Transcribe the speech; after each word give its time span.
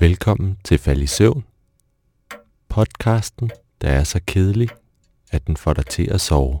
Velkommen 0.00 0.58
til 0.64 0.78
Fald 0.78 1.02
i 1.02 1.06
Søvn, 1.06 1.44
podcasten, 2.68 3.50
der 3.80 3.88
er 3.88 4.04
så 4.04 4.20
kedelig, 4.26 4.68
at 5.30 5.46
den 5.46 5.56
får 5.56 5.72
dig 5.72 5.86
til 5.86 6.10
at 6.10 6.20
sove. 6.20 6.60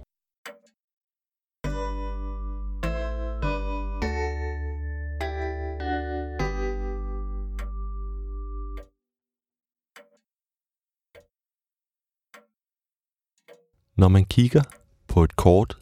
Når 13.96 14.08
man 14.08 14.24
kigger 14.24 14.62
på 15.08 15.24
et 15.24 15.36
kort 15.36 15.78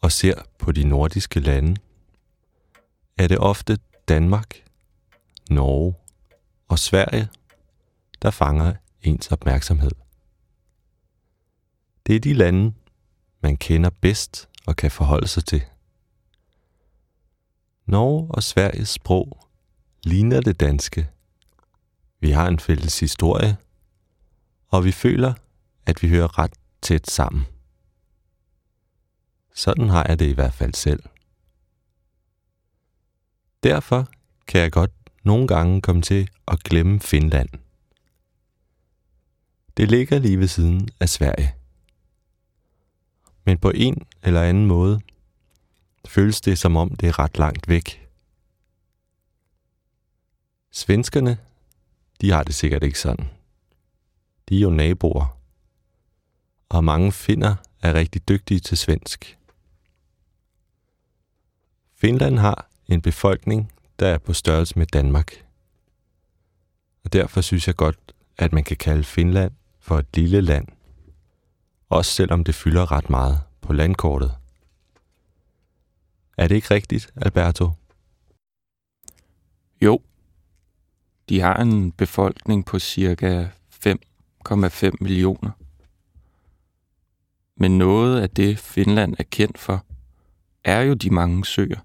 og 0.00 0.12
ser 0.12 0.34
på 0.58 0.72
de 0.72 0.84
nordiske 0.84 1.40
lande, 1.40 1.80
er 3.18 3.28
det 3.28 3.38
ofte 3.38 3.78
Danmark, 4.08 4.64
Norge 5.50 6.03
og 6.74 6.78
Sverige, 6.78 7.28
der 8.22 8.30
fanger 8.30 8.74
ens 9.02 9.32
opmærksomhed. 9.32 9.90
Det 12.06 12.16
er 12.16 12.20
de 12.20 12.32
lande, 12.32 12.74
man 13.40 13.56
kender 13.56 13.90
bedst 13.90 14.48
og 14.66 14.76
kan 14.76 14.90
forholde 14.90 15.28
sig 15.28 15.44
til. 15.44 15.62
Norge 17.86 18.26
og 18.30 18.42
Sveriges 18.42 18.88
sprog 18.88 19.48
ligner 20.02 20.40
det 20.40 20.60
danske. 20.60 21.10
Vi 22.20 22.30
har 22.30 22.48
en 22.48 22.58
fælles 22.58 23.00
historie, 23.00 23.56
og 24.68 24.84
vi 24.84 24.92
føler, 24.92 25.34
at 25.86 26.02
vi 26.02 26.08
hører 26.08 26.38
ret 26.38 26.54
tæt 26.82 27.10
sammen. 27.10 27.46
Sådan 29.54 29.88
har 29.88 30.06
jeg 30.08 30.18
det 30.18 30.28
i 30.28 30.34
hvert 30.34 30.54
fald 30.54 30.74
selv. 30.74 31.02
Derfor 33.62 34.08
kan 34.46 34.60
jeg 34.60 34.72
godt 34.72 35.03
nogle 35.24 35.48
gange 35.48 35.82
komme 35.82 36.02
til 36.02 36.28
at 36.48 36.62
glemme 36.62 37.00
Finland. 37.00 37.48
Det 39.76 39.90
ligger 39.90 40.18
lige 40.18 40.38
ved 40.38 40.48
siden 40.48 40.88
af 41.00 41.08
Sverige. 41.08 41.54
Men 43.44 43.58
på 43.58 43.70
en 43.70 44.06
eller 44.22 44.42
anden 44.42 44.66
måde 44.66 45.00
føles 46.06 46.40
det 46.40 46.58
som 46.58 46.76
om 46.76 46.96
det 46.96 47.08
er 47.08 47.18
ret 47.18 47.38
langt 47.38 47.68
væk. 47.68 48.08
Svenskerne, 50.70 51.38
de 52.20 52.30
har 52.30 52.42
det 52.42 52.54
sikkert 52.54 52.82
ikke 52.82 52.98
sådan. 52.98 53.28
De 54.48 54.56
er 54.56 54.60
jo 54.60 54.70
naboer, 54.70 55.38
og 56.68 56.84
mange 56.84 57.12
finder 57.12 57.56
er 57.82 57.94
rigtig 57.94 58.28
dygtige 58.28 58.60
til 58.60 58.78
svensk. 58.78 59.38
Finland 61.94 62.38
har 62.38 62.68
en 62.88 63.02
befolkning, 63.02 63.72
der 63.98 64.08
er 64.08 64.18
på 64.18 64.32
størrelse 64.32 64.78
med 64.78 64.86
Danmark. 64.86 65.44
Og 67.04 67.12
derfor 67.12 67.40
synes 67.40 67.66
jeg 67.66 67.76
godt, 67.76 68.14
at 68.38 68.52
man 68.52 68.64
kan 68.64 68.76
kalde 68.76 69.04
Finland 69.04 69.52
for 69.80 69.98
et 69.98 70.06
lille 70.16 70.40
land. 70.40 70.66
Også 71.88 72.12
selvom 72.12 72.44
det 72.44 72.54
fylder 72.54 72.92
ret 72.92 73.10
meget 73.10 73.40
på 73.60 73.72
landkortet. 73.72 74.34
Er 76.38 76.48
det 76.48 76.54
ikke 76.54 76.74
rigtigt, 76.74 77.12
Alberto? 77.16 77.70
Jo. 79.82 80.00
De 81.28 81.40
har 81.40 81.56
en 81.56 81.92
befolkning 81.92 82.66
på 82.66 82.78
cirka 82.78 83.48
5,5 83.86 84.90
millioner. 85.00 85.50
Men 87.56 87.78
noget 87.78 88.20
af 88.20 88.30
det, 88.30 88.58
Finland 88.58 89.14
er 89.18 89.24
kendt 89.30 89.58
for, 89.58 89.84
er 90.64 90.80
jo 90.80 90.94
de 90.94 91.10
mange 91.10 91.44
søer. 91.44 91.80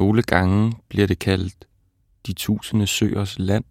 Nogle 0.00 0.22
gange 0.22 0.76
bliver 0.88 1.06
det 1.06 1.18
kaldt 1.18 1.68
de 2.26 2.32
tusinde 2.32 2.86
søers 2.86 3.38
land. 3.38 3.64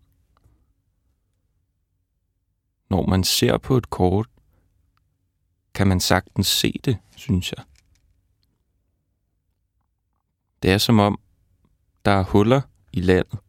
Når 2.89 3.05
man 3.05 3.23
ser 3.23 3.57
på 3.57 3.77
et 3.77 3.89
kort, 3.89 4.27
kan 5.73 5.87
man 5.87 5.99
sagtens 5.99 6.47
se 6.47 6.79
det, 6.85 6.97
synes 7.15 7.53
jeg. 7.57 7.65
Det 10.63 10.71
er 10.71 10.77
som 10.77 10.99
om, 10.99 11.19
der 12.05 12.11
er 12.11 12.23
huller 12.23 12.61
i 12.93 13.01
landet. 13.01 13.39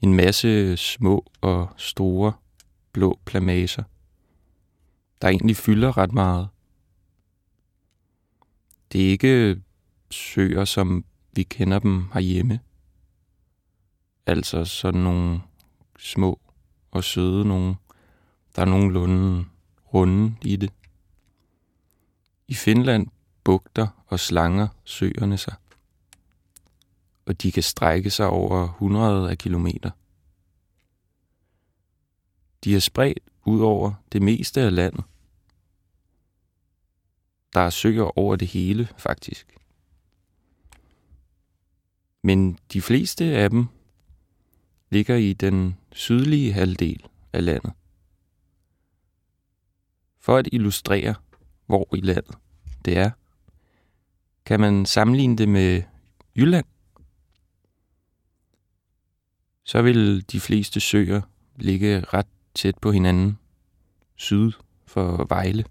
En 0.00 0.14
masse 0.14 0.76
små 0.76 1.32
og 1.40 1.68
store 1.76 2.32
blå 2.92 3.20
plamager, 3.24 3.82
der 5.22 5.28
egentlig 5.28 5.56
fylder 5.56 5.98
ret 5.98 6.12
meget. 6.12 6.48
Det 8.92 9.06
er 9.06 9.10
ikke 9.10 9.62
søer, 10.10 10.64
som 10.64 11.04
vi 11.32 11.42
kender 11.42 11.78
dem 11.78 12.04
herhjemme. 12.12 12.60
Altså 14.26 14.64
sådan 14.64 15.00
nogle 15.00 15.40
små 15.98 16.40
og 16.90 17.04
søde 17.04 17.48
nogle. 17.48 17.76
Der 18.56 18.62
er 18.62 18.66
nogenlunde 18.66 19.44
runde 19.94 20.34
i 20.42 20.56
det. 20.56 20.72
I 22.48 22.54
Finland 22.54 23.06
bugter 23.44 24.04
og 24.06 24.20
slanger 24.20 24.68
søerne 24.84 25.38
sig. 25.38 25.54
Og 27.26 27.42
de 27.42 27.52
kan 27.52 27.62
strække 27.62 28.10
sig 28.10 28.26
over 28.26 28.66
hundrede 28.66 29.30
af 29.30 29.38
kilometer. 29.38 29.90
De 32.64 32.76
er 32.76 32.80
spredt 32.80 33.20
ud 33.44 33.60
over 33.60 33.92
det 34.12 34.22
meste 34.22 34.60
af 34.60 34.74
landet. 34.74 35.04
Der 37.54 37.60
er 37.60 37.70
søer 37.70 38.18
over 38.18 38.36
det 38.36 38.48
hele, 38.48 38.88
faktisk. 38.98 39.59
Men 42.22 42.58
de 42.72 42.82
fleste 42.82 43.24
af 43.24 43.50
dem 43.50 43.66
ligger 44.90 45.16
i 45.16 45.32
den 45.32 45.76
sydlige 45.92 46.52
halvdel 46.52 47.06
af 47.32 47.44
landet. 47.44 47.72
For 50.18 50.36
at 50.36 50.48
illustrere, 50.52 51.14
hvor 51.66 51.94
i 51.96 52.00
landet 52.00 52.34
det 52.84 52.96
er, 52.96 53.10
kan 54.44 54.60
man 54.60 54.86
sammenligne 54.86 55.36
det 55.36 55.48
med 55.48 55.82
Jylland. 56.36 56.66
Så 59.64 59.82
vil 59.82 60.30
de 60.32 60.40
fleste 60.40 60.80
søer 60.80 61.22
ligge 61.56 62.00
ret 62.00 62.26
tæt 62.54 62.78
på 62.78 62.92
hinanden, 62.92 63.38
syd 64.16 64.52
for 64.86 65.26
Vejle. 65.28 65.64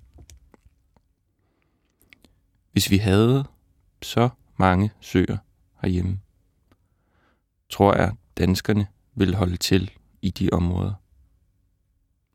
Hvis 2.71 2.91
vi 2.91 2.97
havde 2.97 3.45
så 4.01 4.29
mange 4.57 4.91
søer 5.01 5.37
herhjemme, 5.81 6.19
tror 7.69 7.95
jeg, 7.95 8.15
danskerne 8.37 8.87
vil 9.15 9.35
holde 9.35 9.57
til 9.57 9.91
i 10.21 10.29
de 10.29 10.49
områder. 10.51 10.93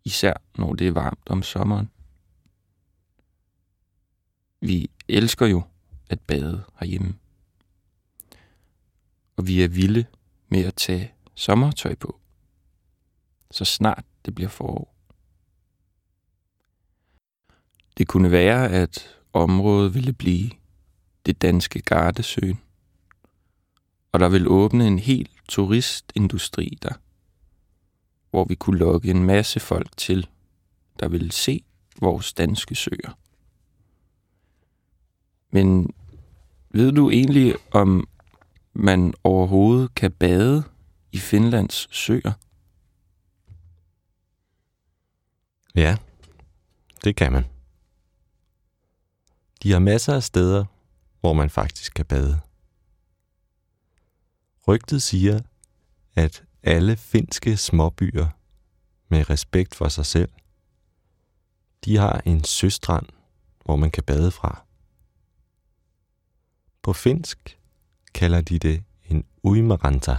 Især 0.05 0.35
når 0.59 0.75
det 0.75 0.87
er 0.87 0.93
varmt 0.93 1.29
om 1.31 1.43
sommeren. 1.43 1.91
Vi 4.61 4.91
elsker 5.09 5.47
jo 5.47 5.63
at 6.11 6.21
bade 6.21 6.65
herhjemme. 6.81 7.15
Og 9.37 9.47
vi 9.47 9.63
er 9.63 9.69
vilde 9.69 10.07
med 10.49 10.65
at 10.65 10.75
tage 10.75 11.13
sommertøj 11.35 11.95
på, 11.95 12.21
så 13.51 13.65
snart 13.65 14.05
det 14.25 14.35
bliver 14.35 14.51
forår. 14.51 14.95
Det 17.99 18.09
kunne 18.09 18.31
være, 18.31 18.71
at 18.71 19.19
området 19.33 19.95
ville 19.95 20.13
blive 20.13 20.51
det 21.27 21.43
danske 21.43 21.81
Gardesøen 21.81 22.64
og 24.15 24.21
der 24.21 24.29
vil 24.29 24.49
åbne 24.49 24.87
en 24.87 24.99
hel 24.99 25.29
turistindustri 25.49 26.79
der, 26.83 26.95
hvor 28.31 28.45
vi 28.45 28.55
kunne 28.55 28.79
lokke 28.79 29.11
en 29.11 29.25
masse 29.25 29.61
folk 29.61 29.97
til, 29.97 30.29
der 31.01 31.09
vil 31.09 31.31
se 31.31 31.65
vores 32.01 32.33
danske 32.33 32.75
søer. 32.75 33.19
Men 35.51 35.95
ved 36.71 36.93
du 36.93 37.11
egentlig, 37.11 37.55
om 37.73 38.09
man 38.73 39.15
overhovedet 39.25 39.95
kan 39.95 40.13
bade 40.13 40.63
i 41.13 41.19
Finlands 41.19 41.89
søer? 41.97 42.33
Ja, 45.75 45.97
det 47.05 47.17
kan 47.17 47.33
man. 47.33 47.45
De 49.63 49.73
har 49.73 49.79
masser 49.79 50.15
af 50.15 50.23
steder, 50.23 50.65
hvor 51.21 51.33
man 51.33 51.51
faktisk 51.51 51.95
kan 51.95 52.07
bade. 52.07 52.41
Rygtet 54.69 55.03
siger, 55.03 55.41
at 56.15 56.45
alle 56.63 56.97
finske 56.97 57.57
småbyer 57.57 58.29
med 59.09 59.31
respekt 59.31 59.75
for 59.75 59.89
sig 59.89 60.07
selv, 60.07 60.33
de 61.85 61.97
har 61.97 62.23
en 62.25 62.45
søstrand, 62.45 63.07
hvor 63.65 63.77
man 63.77 63.91
kan 63.91 64.05
bade 64.05 64.31
fra. 64.31 64.65
På 66.83 66.93
finsk 66.93 67.59
kalder 68.15 68.41
de 68.41 68.59
det 68.59 68.85
en 69.05 69.25
uimaranta. 69.43 70.17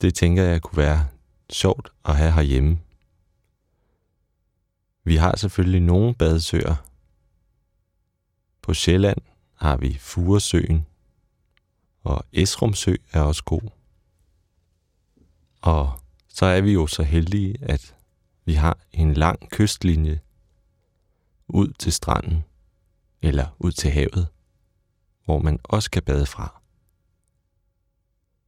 Det 0.00 0.14
tænker 0.14 0.42
jeg 0.42 0.62
kunne 0.62 0.76
være 0.76 1.08
sjovt 1.50 1.92
at 2.04 2.16
have 2.16 2.32
herhjemme. 2.32 2.78
Vi 5.04 5.16
har 5.16 5.36
selvfølgelig 5.36 5.80
nogle 5.80 6.14
badesøer. 6.14 6.76
På 8.62 8.74
Sjælland 8.74 9.18
har 9.54 9.76
vi 9.76 9.94
Furesøen, 9.94 10.86
og 12.06 12.24
Esrumsø 12.32 12.94
er 13.12 13.20
også 13.20 13.44
god. 13.44 13.70
Og 15.60 16.00
så 16.28 16.46
er 16.46 16.60
vi 16.60 16.72
jo 16.72 16.86
så 16.86 17.02
heldige, 17.02 17.56
at 17.62 17.96
vi 18.44 18.54
har 18.54 18.78
en 18.92 19.14
lang 19.14 19.50
kystlinje 19.50 20.20
ud 21.48 21.72
til 21.78 21.92
stranden 21.92 22.44
eller 23.22 23.56
ud 23.58 23.72
til 23.72 23.90
havet, 23.90 24.28
hvor 25.24 25.38
man 25.38 25.58
også 25.64 25.90
kan 25.90 26.02
bade 26.02 26.26
fra. 26.26 26.62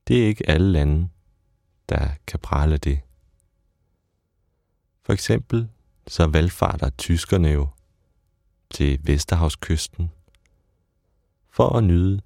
Det 0.08 0.22
er 0.22 0.26
ikke 0.26 0.50
alle 0.50 0.72
lande, 0.72 1.08
der 1.88 2.10
kan 2.26 2.40
prale 2.40 2.76
det. 2.76 3.00
For 5.02 5.12
eksempel 5.12 5.68
så 6.06 6.26
valgfarter 6.26 6.90
tyskerne 6.90 7.48
jo 7.48 7.68
til 8.70 9.00
Vesterhavskysten 9.06 10.10
for 11.50 11.76
at 11.76 11.84
nyde 11.84 12.20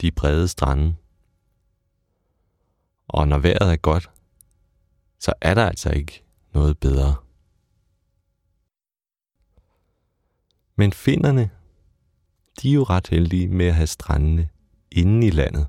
de 0.00 0.10
brede 0.10 0.48
strande. 0.48 0.96
Og 3.08 3.28
når 3.28 3.38
vejret 3.38 3.72
er 3.72 3.76
godt, 3.76 4.10
så 5.18 5.32
er 5.40 5.54
der 5.54 5.66
altså 5.66 5.90
ikke 5.90 6.24
noget 6.54 6.78
bedre. 6.78 7.16
Men 10.76 10.92
finderne, 10.92 11.50
de 12.62 12.70
er 12.70 12.74
jo 12.74 12.82
ret 12.82 13.06
heldige 13.06 13.48
med 13.48 13.66
at 13.66 13.74
have 13.74 13.86
strandene 13.86 14.48
inde 14.90 15.26
i 15.26 15.30
landet. 15.30 15.66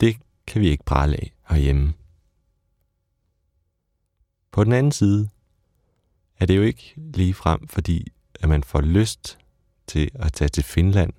Det 0.00 0.16
kan 0.46 0.60
vi 0.60 0.68
ikke 0.68 0.84
prale 0.84 1.16
af 1.16 1.34
herhjemme. 1.48 1.94
På 4.50 4.64
den 4.64 4.72
anden 4.72 4.92
side 4.92 5.28
er 6.38 6.46
det 6.46 6.56
jo 6.56 6.62
ikke 6.62 6.94
lige 6.96 7.34
frem, 7.34 7.68
fordi 7.68 8.12
at 8.40 8.48
man 8.48 8.64
får 8.64 8.80
lyst 8.80 9.38
til 9.86 10.10
at 10.14 10.32
tage 10.32 10.48
til 10.48 10.64
Finland 10.64 11.12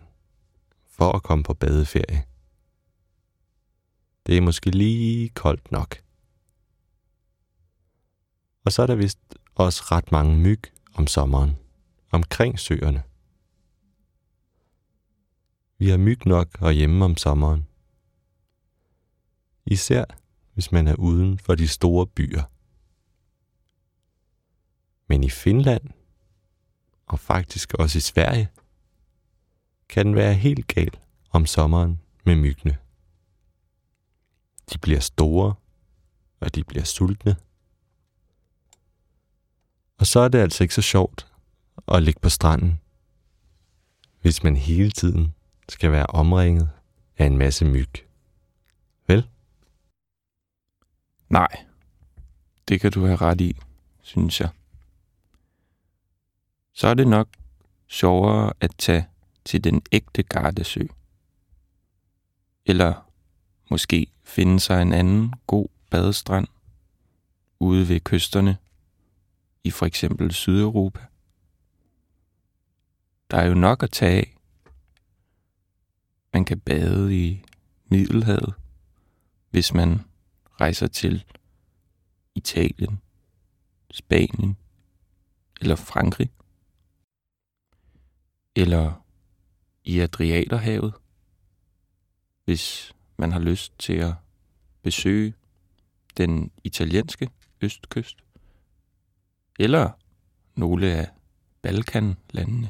for 1.04 1.12
at 1.12 1.24
komme 1.24 1.44
på 1.44 1.54
badeferie. 1.54 2.24
Det 4.26 4.38
er 4.38 4.42
måske 4.42 4.70
lige 4.70 5.30
koldt 5.30 5.72
nok. 5.72 5.98
Og 8.66 8.72
så 8.72 8.82
er 8.82 8.88
der 8.88 8.96
vist 8.96 9.20
også 9.56 9.84
ret 9.92 10.12
mange 10.12 10.38
myg 10.38 10.62
om 10.94 11.08
sommeren 11.08 11.58
omkring 12.12 12.60
søerne. 12.60 13.04
Vi 15.78 15.90
har 15.90 15.98
myg 15.98 16.26
nok 16.26 16.72
hjemme 16.72 17.06
om 17.06 17.18
sommeren. 17.18 17.68
Især 19.66 20.06
hvis 20.54 20.72
man 20.72 20.88
er 20.88 20.96
uden 20.96 21.40
for 21.40 21.56
de 21.56 21.68
store 21.68 22.08
byer. 22.08 22.44
Men 25.08 25.24
i 25.24 25.30
Finland, 25.30 25.90
og 27.08 27.20
faktisk 27.20 27.74
også 27.74 27.98
i 27.98 28.02
Sverige, 28.02 28.50
kan 29.94 30.06
den 30.06 30.16
være 30.16 30.34
helt 30.34 30.68
gal 30.68 30.92
om 31.30 31.46
sommeren 31.46 32.00
med 32.24 32.36
myggene. 32.36 32.78
De 34.74 34.78
bliver 34.78 35.00
store, 35.00 35.56
og 36.40 36.56
de 36.56 36.64
bliver 36.64 36.84
sultne. 36.84 37.36
Og 39.98 40.08
så 40.08 40.20
er 40.20 40.28
det 40.28 40.40
altså 40.40 40.64
ikke 40.64 40.74
så 40.74 40.82
sjovt 40.82 41.28
at 41.88 42.04
ligge 42.04 42.20
på 42.20 42.30
stranden, 42.30 42.80
hvis 44.22 44.44
man 44.44 44.56
hele 44.56 44.92
tiden 44.92 45.36
skal 45.70 45.92
være 45.92 46.06
omringet 46.06 46.70
af 47.18 47.26
en 47.26 47.38
masse 47.38 47.66
myg. 47.66 47.92
Vel? 49.08 49.28
Nej, 51.30 51.66
det 52.68 52.82
kan 52.82 52.92
du 52.92 53.06
have 53.06 53.16
ret 53.16 53.42
i, 53.42 53.58
synes 54.02 54.42
jeg. 54.42 54.50
Så 56.74 56.88
er 56.88 56.94
det 56.94 57.08
nok 57.08 57.28
sjovere 57.88 58.54
at 58.60 58.72
tage 58.78 59.08
til 59.46 59.64
den 59.64 59.82
ægte 59.92 60.24
Gardesø. 60.24 60.84
Eller 62.66 63.12
måske 63.70 64.08
finde 64.24 64.60
sig 64.60 64.82
en 64.82 64.94
anden 64.94 65.34
god 65.48 65.68
badestrand 65.90 66.48
ude 67.60 67.90
ved 67.90 68.00
kysterne 68.00 68.58
i 69.64 69.72
for 69.72 69.86
eksempel 69.86 70.32
Sydeuropa. 70.32 71.06
Der 73.32 73.38
er 73.38 73.46
jo 73.46 73.54
nok 73.54 73.84
at 73.84 73.92
tage 73.92 74.18
af. 74.18 74.38
Man 76.34 76.46
kan 76.46 76.60
bade 76.60 77.26
i 77.26 77.46
Middelhavet, 77.86 78.54
hvis 79.50 79.74
man 79.74 80.02
rejser 80.62 80.88
til 80.88 81.26
Italien, 82.36 83.02
Spanien 83.92 84.58
eller 85.62 85.76
Frankrig. 85.76 86.32
Eller 88.56 89.03
i 89.84 90.00
Adriaterhavet, 90.00 90.94
hvis 92.46 92.94
man 93.18 93.32
har 93.32 93.40
lyst 93.40 93.80
til 93.80 93.94
at 93.94 94.14
besøge 94.82 95.34
den 96.18 96.52
italienske 96.64 97.30
østkyst, 97.62 98.18
eller 99.60 99.92
nogle 100.56 100.92
af 100.92 101.10
Balkanlandene, 101.62 102.70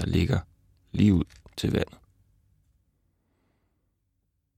der 0.00 0.06
ligger 0.06 0.40
lige 0.92 1.14
ud 1.14 1.24
til 1.56 1.72
vandet. 1.72 1.98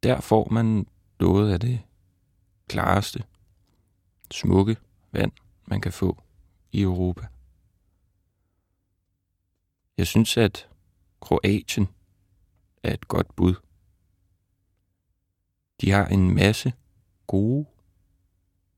Der 0.03 0.21
får 0.21 0.49
man 0.50 0.87
noget 1.21 1.53
af 1.53 1.61
det 1.61 1.81
klareste, 2.69 3.25
smukke 4.31 4.77
vand, 5.12 5.33
man 5.67 5.81
kan 5.81 5.93
få 5.93 6.23
i 6.73 6.83
Europa. 6.83 7.27
Jeg 9.97 10.06
synes, 10.06 10.37
at 10.37 10.69
Kroatien 11.21 11.89
er 12.83 12.95
et 12.95 13.09
godt 13.09 13.37
bud. 13.37 13.55
De 15.81 15.91
har 15.91 16.07
en 16.07 16.35
masse 16.35 16.73
gode 17.27 17.67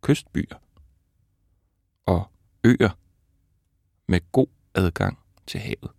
kystbyer 0.01 0.57
og 2.07 2.31
øer 2.65 2.99
med 4.07 4.33
god 4.33 4.49
adgang 4.75 5.19
til 5.47 5.61
havet. 5.61 5.91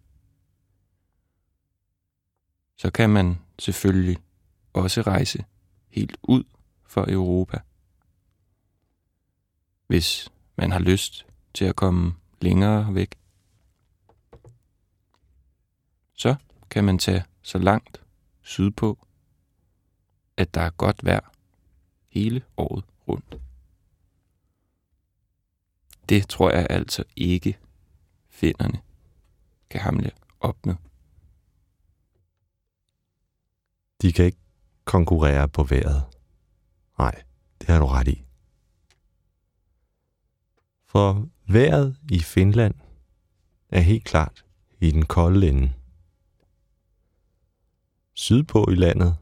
Så 2.78 2.92
kan 2.92 3.10
man 3.10 3.38
selvfølgelig 3.60 4.18
også 4.74 5.02
rejse 5.02 5.46
helt 5.88 6.18
ud 6.24 6.44
for 6.84 7.06
Europa. 7.10 7.60
Hvis 9.88 10.30
man 10.56 10.72
har 10.72 10.80
lyst 10.80 11.26
til 11.54 11.66
at 11.66 11.76
komme 11.76 12.14
længere 12.42 12.96
væk. 12.96 13.16
Så 16.20 16.36
kan 16.70 16.84
man 16.84 17.00
tage 17.00 17.26
så 17.42 17.58
langt 17.58 18.02
sydpå, 18.42 19.08
at 20.38 20.54
der 20.54 20.62
er 20.62 20.70
godt 20.70 21.06
vejr 21.06 21.32
hele 22.10 22.44
året 22.58 22.86
rundt. 23.08 23.42
Det 26.10 26.30
tror 26.30 26.52
jeg 26.52 26.68
altså 26.70 27.04
ikke 27.16 27.58
finderne 28.28 28.82
kan 29.70 29.82
hamle 29.82 30.12
op 30.40 30.66
med. 30.66 30.76
De 34.02 34.12
kan 34.12 34.26
ikke 34.26 34.38
konkurrere 34.86 35.50
på 35.50 35.64
vejret. 35.64 36.04
Nej, 36.98 37.24
det 37.62 37.68
har 37.70 37.80
du 37.80 37.86
ret 37.86 38.08
i. 38.08 38.26
For 40.86 41.30
vejret 41.48 41.98
i 42.12 42.20
Finland 42.20 42.76
er 43.70 43.82
helt 43.82 44.06
klart 44.06 44.46
i 44.80 44.92
den 44.92 45.06
kolde 45.06 45.50
ende. 45.50 45.74
Sydpå 48.20 48.66
i 48.72 48.76
landet, 48.76 49.18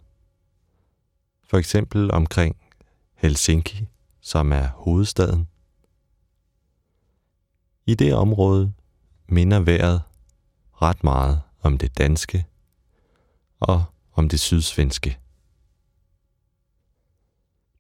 for 1.44 1.58
eksempel 1.58 2.12
omkring 2.12 2.56
Helsinki, 3.14 3.88
som 4.22 4.52
er 4.52 4.68
hovedstaden. 4.68 5.48
I 7.86 7.96
det 7.96 8.14
område 8.16 8.74
minder 9.28 9.60
vejret 9.60 10.02
ret 10.82 11.04
meget 11.04 11.42
om 11.62 11.78
det 11.78 11.98
danske 11.98 12.46
og 13.60 13.86
om 14.14 14.30
det 14.30 14.40
sydsvenske. 14.40 15.20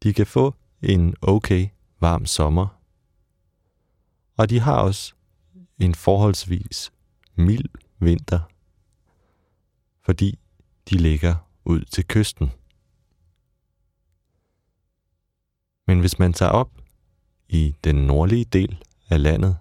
De 0.04 0.14
kan 0.14 0.28
få 0.28 0.56
en 0.82 1.16
okay 1.22 1.68
varm 2.00 2.26
sommer, 2.26 2.68
og 4.36 4.50
de 4.50 4.60
har 4.60 4.82
også 4.82 5.14
en 5.80 5.96
forholdsvis 5.96 6.92
mild 7.36 7.70
vinter, 8.00 8.40
fordi 10.02 10.40
de 10.90 10.98
ligger 10.98 11.36
ud 11.66 11.82
til 11.82 12.08
kysten. 12.08 12.52
Men 15.88 16.00
hvis 16.00 16.20
man 16.20 16.34
tager 16.34 16.52
op 16.52 16.72
i 17.50 17.76
den 17.84 17.96
nordlige 17.96 18.46
del 18.46 18.84
af 19.10 19.24
landet, 19.24 19.58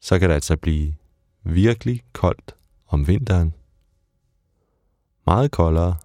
så 0.00 0.18
kan 0.18 0.28
det 0.28 0.34
altså 0.34 0.56
blive 0.56 0.94
virkelig 1.42 2.04
koldt 2.12 2.54
om 2.86 3.06
vinteren. 3.06 3.54
Meget 5.26 5.50
koldere, 5.50 5.96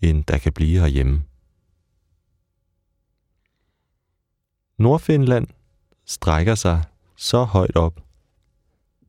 end 0.00 0.24
der 0.24 0.38
kan 0.38 0.52
blive 0.52 0.80
herhjemme. 0.80 1.24
Nordfinland 4.78 5.46
strækker 6.04 6.54
sig 6.54 6.84
så 7.16 7.44
højt 7.44 7.76
op, 7.76 8.00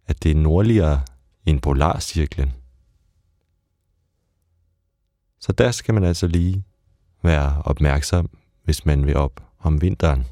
at 0.06 0.24
det 0.24 0.32
er 0.32 0.36
nordligere 0.36 1.06
end 1.46 1.62
polarcirklen. 1.62 2.54
Så 5.46 5.52
der 5.52 5.72
skal 5.72 5.94
man 5.94 6.04
altså 6.04 6.28
lige 6.28 6.64
være 7.24 7.62
opmærksom, 7.62 8.30
hvis 8.64 8.86
man 8.86 9.06
vil 9.06 9.16
op 9.16 9.44
om 9.60 9.82
vinteren. 9.82 10.26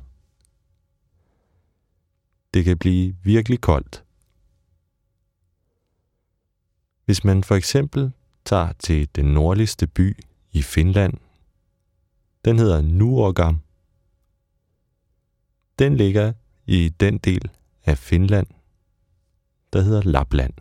Det 2.53 2.65
kan 2.65 2.77
blive 2.77 3.15
virkelig 3.23 3.61
koldt. 3.61 4.03
Hvis 7.05 7.23
man 7.23 7.43
for 7.43 7.55
eksempel 7.55 8.11
tager 8.45 8.73
til 8.73 9.09
den 9.15 9.25
nordligste 9.25 9.87
by 9.87 10.23
i 10.51 10.61
Finland, 10.61 11.13
den 12.45 12.59
hedder 12.59 12.81
Nuorgam. 12.81 13.61
Den 15.79 15.97
ligger 15.97 16.33
i 16.65 16.89
den 16.89 17.17
del 17.17 17.51
af 17.85 17.97
Finland, 17.97 18.47
der 19.73 19.81
hedder 19.81 20.01
Lapland. 20.01 20.53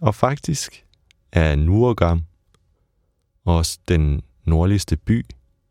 Og 0.00 0.14
faktisk 0.14 0.81
er 1.32 1.56
Nuorgam 1.56 2.24
også 3.44 3.78
den 3.88 4.22
nordligste 4.44 4.96
by 4.96 5.26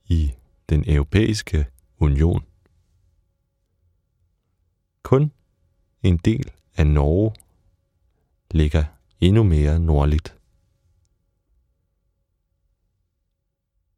i 0.06 0.32
den 0.70 0.84
europæiske 0.88 1.66
union. 1.98 2.46
Kun 5.04 5.32
en 6.04 6.18
del 6.18 6.52
af 6.76 6.88
Norge 6.88 7.36
ligger 8.52 8.84
endnu 9.20 9.44
mere 9.44 9.80
nordligt. 9.80 10.38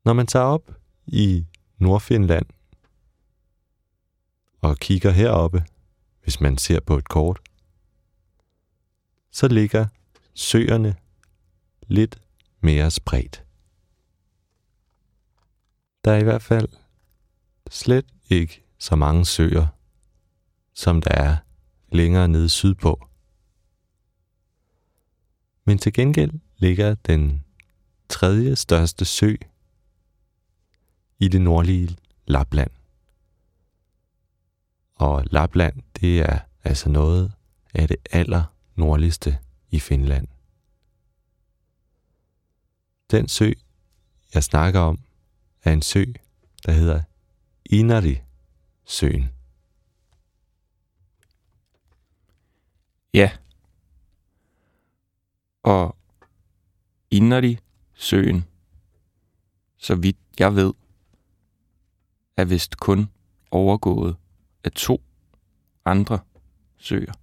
Når 0.05 0.13
man 0.13 0.27
tager 0.27 0.45
op 0.45 0.71
i 1.05 1.45
Nordfinland 1.77 2.45
og 4.61 4.77
kigger 4.77 5.11
heroppe, 5.11 5.65
hvis 6.23 6.41
man 6.41 6.57
ser 6.57 6.79
på 6.79 6.97
et 6.97 7.09
kort, 7.09 7.39
så 9.31 9.47
ligger 9.47 9.87
søerne 10.33 10.95
lidt 11.87 12.21
mere 12.61 12.91
spredt. 12.91 13.43
Der 16.05 16.11
er 16.11 16.17
i 16.17 16.23
hvert 16.23 16.41
fald 16.41 16.67
slet 17.71 18.05
ikke 18.29 18.63
så 18.77 18.95
mange 18.95 19.25
søer, 19.25 19.67
som 20.73 21.01
der 21.01 21.11
er 21.11 21.37
længere 21.91 22.27
nede 22.27 22.49
sydpå. 22.49 23.07
Men 25.65 25.77
til 25.77 25.93
gengæld 25.93 26.31
ligger 26.57 26.95
den 26.95 27.43
tredje 28.09 28.55
største 28.55 29.05
sø 29.05 29.35
i 31.19 31.27
det 31.27 31.41
nordlige 31.41 31.97
Lapland. 32.25 32.71
Og 34.95 35.23
Lapland, 35.31 35.81
det 36.01 36.19
er 36.19 36.39
altså 36.63 36.89
noget 36.89 37.33
af 37.73 37.87
det 37.87 37.97
aller 38.11 38.43
nordligste 38.75 39.37
i 39.71 39.79
Finland. 39.79 40.27
Den 43.13 43.27
sø, 43.27 43.51
jeg 44.33 44.43
snakker 44.43 44.79
om, 44.79 44.99
er 45.63 45.73
en 45.73 45.81
sø, 45.81 46.05
der 46.65 46.71
hedder 46.71 47.03
Inari-søen. 47.65 49.29
Ja. 53.13 53.31
Og 55.63 55.97
Inari-søen, 57.11 58.45
så 59.77 59.95
vidt 59.95 60.17
jeg 60.39 60.55
ved, 60.55 60.73
er 62.37 62.45
vist 62.45 62.77
kun 62.77 63.09
overgået 63.51 64.17
af 64.63 64.71
to 64.71 65.03
andre 65.85 66.19
søer. 66.77 67.13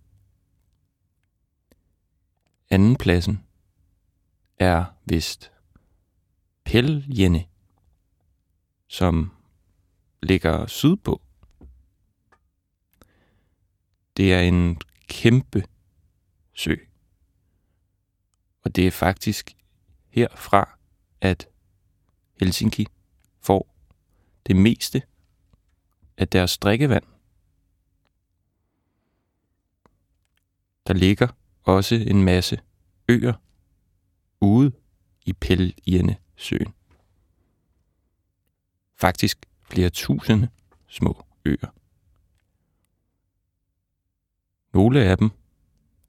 Anden 2.71 2.97
pladsen 2.97 3.45
er 4.59 4.85
vist 5.05 5.53
Helgene, 6.71 7.47
som 8.89 9.31
ligger 10.23 10.67
sydpå. 10.67 11.23
Det 14.17 14.35
er 14.35 14.41
en 14.41 14.81
kæmpe 15.09 15.65
sø. 16.55 16.75
Og 18.63 18.77
det 18.77 18.87
er 18.87 18.91
faktisk 18.91 19.57
herfra, 20.09 20.79
at 21.21 21.49
Helsinki 22.41 22.87
får 23.41 23.77
det 24.47 24.57
meste 24.57 25.03
af 26.17 26.29
deres 26.29 26.59
drikkevand. 26.59 27.05
Der 30.87 30.95
ligger 30.95 31.29
også 31.63 31.95
en 31.95 32.25
masse 32.25 32.61
øer 33.09 33.35
ude 34.41 34.73
i 35.27 35.33
Peljene 35.33 36.17
søen. 36.41 36.75
Faktisk 38.97 39.47
flere 39.65 39.91
tusinde 39.91 40.49
små 40.87 41.25
øer. 41.45 41.75
Nogle 44.73 45.05
af 45.05 45.19
dem 45.19 45.31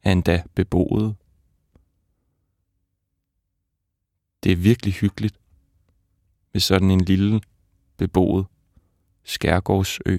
er 0.03 0.11
endda 0.11 0.43
beboede. 0.55 1.15
Det 4.43 4.51
er 4.51 4.55
virkelig 4.55 4.93
hyggeligt 4.93 5.39
med 6.53 6.61
sådan 6.61 6.91
en 6.91 7.01
lille 7.01 7.41
beboet 7.97 8.47
skærgårdsø. 9.23 10.17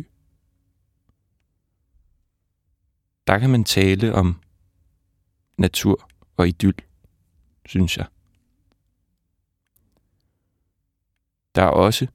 Der 3.26 3.38
kan 3.38 3.50
man 3.50 3.64
tale 3.64 4.14
om 4.14 4.40
natur 5.58 6.10
og 6.36 6.48
idyll, 6.48 6.76
synes 7.66 7.96
jeg. 7.96 8.06
Der 11.54 11.62
er 11.62 11.68
også 11.68 12.06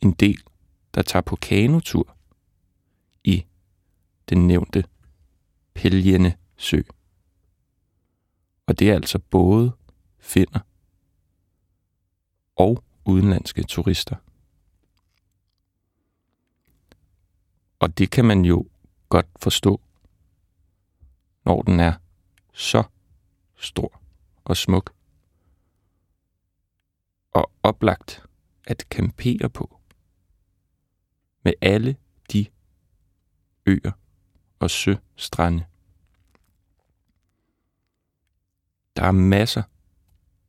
en 0.00 0.12
del, 0.12 0.42
der 0.94 1.02
tager 1.02 1.22
på 1.22 1.36
kanotur 1.36 2.16
i 3.24 3.46
den 4.28 4.46
nævnte 4.46 4.84
Peljene 5.74 6.36
sø. 6.56 6.82
Og 8.66 8.78
det 8.78 8.90
er 8.90 8.94
altså 8.94 9.18
både 9.18 9.72
finder 10.18 10.60
og 12.56 12.84
udenlandske 13.04 13.62
turister. 13.62 14.16
Og 17.78 17.98
det 17.98 18.10
kan 18.10 18.24
man 18.24 18.44
jo 18.44 18.68
godt 19.08 19.26
forstå, 19.36 19.80
når 21.44 21.62
den 21.62 21.80
er 21.80 21.94
så 22.52 22.82
stor 23.56 24.00
og 24.44 24.56
smuk 24.56 24.94
og 27.30 27.50
oplagt 27.62 28.24
at 28.64 28.86
campere 28.90 29.50
på 29.50 29.80
med 31.44 31.52
alle 31.60 31.96
de 32.32 32.46
øer 33.66 33.92
og 34.58 34.70
søstrande. 34.70 35.64
Der 38.96 39.04
er 39.04 39.12
masser 39.12 39.62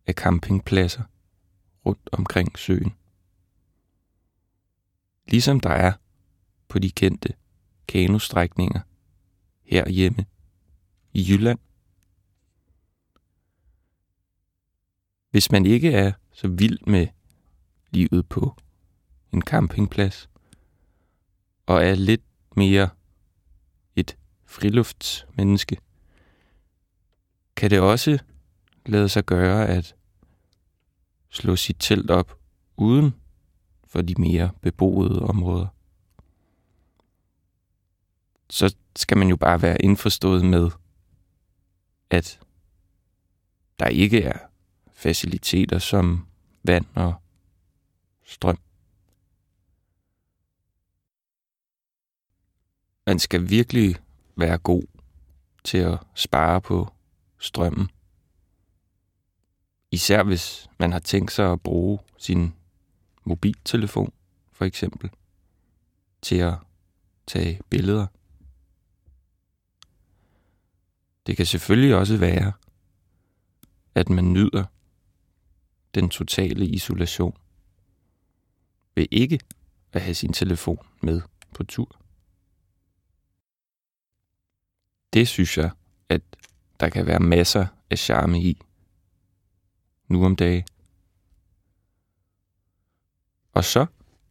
af 0.07 0.13
campingpladser 0.13 1.03
rundt 1.85 2.09
omkring 2.11 2.59
søen. 2.59 2.95
Ligesom 5.27 5.59
der 5.59 5.69
er 5.69 5.93
på 6.67 6.79
de 6.79 6.91
kendte 6.91 7.33
kanostrækninger 7.87 8.81
herhjemme 9.63 10.25
i 11.13 11.25
Jylland. 11.29 11.59
Hvis 15.29 15.51
man 15.51 15.65
ikke 15.65 15.91
er 15.91 16.11
så 16.31 16.47
vild 16.47 16.79
med 16.87 17.07
livet 17.93 18.29
på 18.29 18.55
en 19.33 19.41
campingplads, 19.41 20.29
og 21.65 21.85
er 21.85 21.95
lidt 21.95 22.21
mere 22.55 22.89
et 23.95 24.17
friluftsmenneske, 24.45 25.77
kan 27.55 27.69
det 27.69 27.79
også 27.79 28.19
lade 28.85 29.09
sig 29.09 29.25
gøre 29.25 29.67
at 29.67 29.95
slå 31.29 31.55
sit 31.55 31.75
telt 31.79 32.11
op 32.11 32.39
uden 32.77 33.13
for 33.87 34.01
de 34.01 34.15
mere 34.17 34.51
beboede 34.61 35.19
områder. 35.19 35.67
Så 38.49 38.75
skal 38.95 39.17
man 39.17 39.27
jo 39.27 39.35
bare 39.35 39.61
være 39.61 39.81
indforstået 39.81 40.45
med, 40.45 40.69
at 42.09 42.39
der 43.79 43.87
ikke 43.87 44.23
er 44.23 44.39
faciliteter 44.93 45.79
som 45.79 46.27
vand 46.63 46.85
og 46.95 47.22
strøm. 48.25 48.57
Man 53.05 53.19
skal 53.19 53.49
virkelig 53.49 53.95
være 54.35 54.57
god 54.57 54.83
til 55.63 55.77
at 55.77 55.99
spare 56.15 56.61
på 56.61 56.93
strømmen. 57.39 57.89
Især 59.91 60.23
hvis 60.23 60.69
man 60.79 60.91
har 60.91 60.99
tænkt 60.99 61.31
sig 61.31 61.51
at 61.51 61.61
bruge 61.61 61.99
sin 62.17 62.53
mobiltelefon, 63.23 64.13
for 64.51 64.65
eksempel, 64.65 65.09
til 66.21 66.35
at 66.35 66.53
tage 67.27 67.61
billeder. 67.69 68.07
Det 71.27 71.37
kan 71.37 71.45
selvfølgelig 71.45 71.95
også 71.95 72.17
være, 72.17 72.53
at 73.95 74.09
man 74.09 74.33
nyder 74.33 74.65
den 75.95 76.09
totale 76.09 76.65
isolation 76.65 77.37
ved 78.95 79.07
ikke 79.11 79.39
at 79.91 80.01
have 80.01 80.15
sin 80.15 80.33
telefon 80.33 80.87
med 81.01 81.21
på 81.53 81.63
tur. 81.63 81.99
Det 85.13 85.27
synes 85.27 85.57
jeg, 85.57 85.71
at 86.09 86.21
der 86.79 86.89
kan 86.89 87.05
være 87.05 87.19
masser 87.19 87.67
af 87.89 87.97
charme 87.97 88.41
i 88.41 88.61
nu 90.07 90.25
om 90.25 90.35
dagen. 90.35 90.63
Og 93.51 93.63
så 93.63 93.85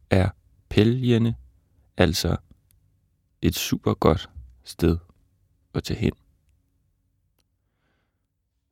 er 0.09 0.29
pælgene 0.69 1.35
altså 1.97 2.37
et 3.41 3.55
super 3.55 3.93
godt 3.93 4.29
sted 4.63 4.97
at 5.73 5.83
tage 5.83 5.99
hen. 5.99 6.13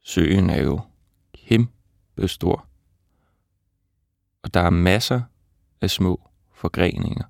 Søen 0.02 0.50
er 0.50 0.62
jo 0.62 0.82
kæmpe 1.34 2.28
stor, 2.28 2.68
og 4.42 4.54
der 4.54 4.60
er 4.60 4.70
masser 4.70 5.22
af 5.82 5.90
små 5.90 6.30
forgreninger 6.54 7.24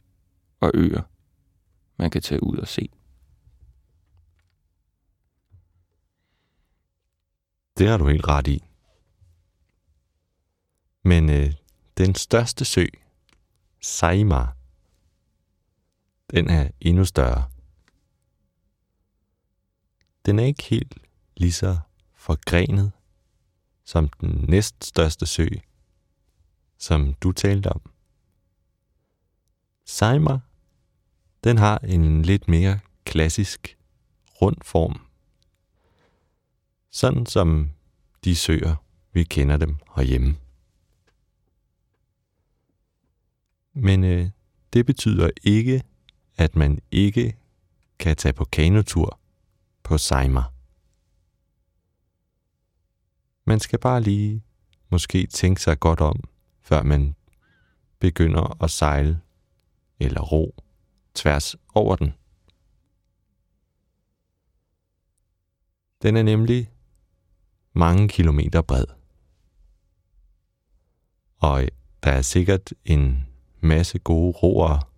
og 0.60 0.72
øer, 0.74 1.01
man 1.98 2.10
kan 2.10 2.22
tage 2.22 2.43
ud 2.43 2.58
og 2.58 2.67
se. 2.67 2.89
Det 7.77 7.88
har 7.88 7.98
du 7.98 8.08
helt 8.08 8.27
ret 8.27 8.48
i. 8.48 8.63
Men 11.03 11.29
øh, 11.29 11.53
den 11.98 12.15
største 12.15 12.65
sø, 12.65 12.86
Saima, 13.81 14.48
den 16.31 16.50
er 16.50 16.70
endnu 16.79 17.05
større. 17.05 17.50
Den 20.25 20.39
er 20.39 20.43
ikke 20.43 20.63
helt 20.63 20.98
lige 21.38 21.51
så 21.51 21.79
forgrenet 22.13 22.91
som 23.84 24.10
den 24.10 24.46
næststørste 24.50 25.25
sø, 25.25 25.48
som 26.77 27.13
du 27.13 27.31
talte 27.31 27.67
om. 27.67 27.90
Seimer, 29.91 30.39
den 31.43 31.57
har 31.57 31.77
en 31.77 32.21
lidt 32.21 32.48
mere 32.48 32.79
klassisk 33.05 33.77
rund 34.41 34.57
form. 34.62 35.01
Sådan 36.91 37.25
som 37.25 37.69
de 38.24 38.36
søer, 38.36 38.75
vi 39.13 39.24
kender 39.24 39.57
dem 39.57 39.77
herhjemme. 39.95 40.38
Men 43.74 44.03
øh, 44.03 44.29
det 44.74 44.86
betyder 44.86 45.29
ikke, 45.43 45.83
at 46.38 46.55
man 46.55 46.79
ikke 46.91 47.38
kan 48.00 48.15
tage 48.15 48.33
på 48.33 48.45
kanotur 48.45 49.19
på 49.83 49.98
Seimer. 49.98 50.53
Man 53.45 53.60
skal 53.60 53.79
bare 53.79 54.01
lige 54.01 54.43
måske 54.89 55.27
tænke 55.27 55.62
sig 55.62 55.79
godt 55.79 56.01
om, 56.01 56.24
før 56.62 56.83
man 56.83 57.15
begynder 58.00 58.63
at 58.63 58.71
sejle 58.71 59.21
eller 60.01 60.22
ro 60.22 60.55
tværs 61.13 61.55
over 61.74 61.96
den. 61.96 62.13
Den 66.01 66.17
er 66.17 66.24
nemlig 66.24 66.72
mange 67.74 68.08
kilometer 68.08 68.62
bred. 68.62 68.86
Og 71.38 71.63
øh, 71.63 71.67
der 72.03 72.12
er 72.12 72.22
sikkert 72.22 72.74
en 72.86 73.27
masse 73.60 74.00
gode 74.00 74.31
roer 74.31 74.91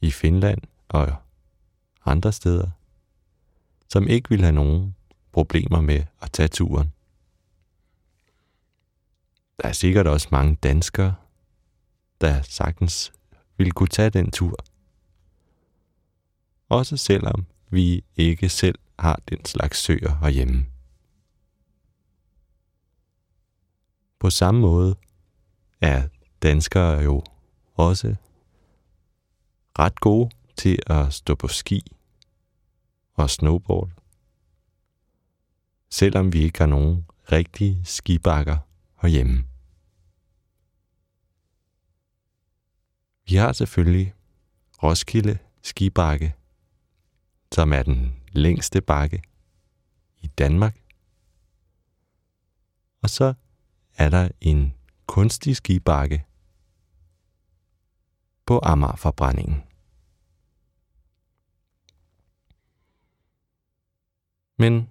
i 0.00 0.10
Finland 0.10 0.60
og 0.88 1.16
andre 2.04 2.32
steder, 2.32 2.70
som 3.88 4.08
ikke 4.08 4.28
vil 4.28 4.40
have 4.40 4.52
nogen 4.52 4.96
problemer 5.32 5.80
med 5.80 6.04
at 6.22 6.32
tage 6.32 6.48
turen. 6.48 6.92
Der 9.62 9.68
er 9.68 9.72
sikkert 9.72 10.06
også 10.06 10.28
mange 10.30 10.54
danskere, 10.62 11.14
der 12.20 12.42
sagtens 12.42 13.12
vil 13.56 13.72
kunne 13.72 13.88
tage 13.88 14.10
den 14.10 14.30
tur. 14.30 14.56
Også 16.68 16.96
selvom 16.96 17.46
vi 17.70 18.04
ikke 18.16 18.48
selv 18.48 18.78
har 18.98 19.20
den 19.28 19.44
slags 19.44 19.78
søer 19.78 20.18
herhjemme. 20.20 20.66
På 24.18 24.30
samme 24.30 24.60
måde 24.60 24.94
er 25.80 26.08
danskere 26.42 26.98
jo 26.98 27.22
også 27.74 28.16
ret 29.78 30.00
gode 30.00 30.30
til 30.56 30.78
at 30.86 31.12
stå 31.12 31.34
på 31.34 31.48
ski 31.48 31.82
og 33.14 33.30
snowboard. 33.30 33.90
Selvom 35.90 36.32
vi 36.32 36.42
ikke 36.42 36.58
har 36.58 36.66
nogen 36.66 37.06
rigtige 37.32 37.80
skibakker 37.84 38.58
herhjemme. 39.02 39.44
Vi 43.26 43.34
har 43.34 43.52
selvfølgelig 43.52 44.14
Roskilde 44.82 45.38
Skibakke, 45.62 46.34
som 47.52 47.72
er 47.72 47.82
den 47.82 48.16
længste 48.28 48.80
bakke 48.80 49.22
i 50.18 50.26
Danmark. 50.26 50.80
Og 53.02 53.10
så 53.10 53.34
er 53.96 54.08
der 54.08 54.28
en 54.40 54.74
kunstig 55.06 55.56
skibakke 55.56 56.24
på 58.46 58.60
Amagerforbrændingen. 58.62 59.62
Men 64.58 64.88